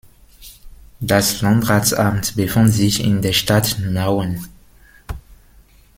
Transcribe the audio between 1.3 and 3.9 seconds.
Landratsamt befand sich in der Stadt